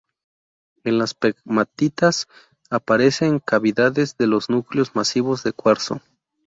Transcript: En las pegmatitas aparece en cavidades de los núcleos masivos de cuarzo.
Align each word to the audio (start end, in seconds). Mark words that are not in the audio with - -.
En 0.83 0.97
las 0.97 1.13
pegmatitas 1.13 2.27
aparece 2.71 3.27
en 3.27 3.37
cavidades 3.37 4.17
de 4.17 4.25
los 4.25 4.49
núcleos 4.49 4.95
masivos 4.95 5.43
de 5.43 5.53
cuarzo. 5.53 6.01